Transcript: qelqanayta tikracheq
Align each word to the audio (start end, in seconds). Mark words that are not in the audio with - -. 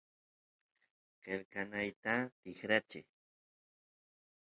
qelqanayta 1.23 2.15
tikracheq 2.41 3.07